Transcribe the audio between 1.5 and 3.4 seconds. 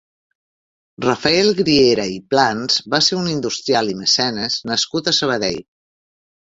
Griera i Plans va ser un